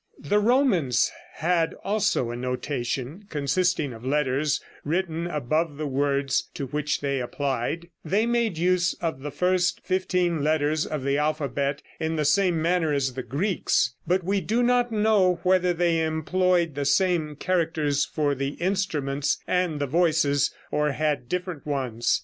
[0.17, 7.01] The Romans had also a notation consisting of letters written above the words to which
[7.01, 12.25] they applied; they made use of the first fifteen letters of the alphabet in the
[12.25, 17.35] same manner as the Greeks, but we do not know whether they employed the same
[17.35, 22.19] characters for the instruments and the voices, or had different ones.